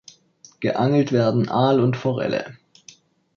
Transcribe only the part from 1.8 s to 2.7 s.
Forelle.